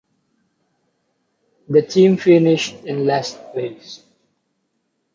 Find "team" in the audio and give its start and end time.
1.83-2.17